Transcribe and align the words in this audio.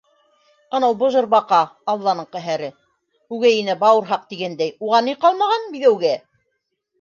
Анау 0.77 0.93
быжыр 1.01 1.27
баҡа, 1.33 1.59
алланың 1.93 2.27
ҡәһәре, 2.35 2.69
үгәй 3.37 3.59
инә— 3.59 3.77
бауырһаҡ, 3.85 4.25
тигәндәй, 4.33 4.75
уға 4.89 5.03
ни 5.11 5.15
ҡалмаған, 5.27 5.69
биҙәүгә! 5.77 6.17